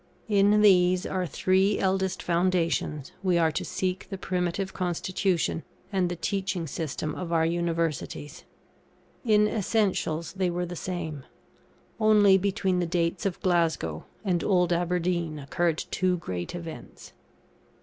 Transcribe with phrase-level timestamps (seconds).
[0.29, 5.61] In these our three eldest foundations, we are to seek the primitive constitution
[5.93, 8.43] and the teaching system of our Universities.
[9.23, 11.23] In essentials, they were the same;
[11.99, 17.13] only between the dates of Glasgow and Old Aberdeen occurred two great events.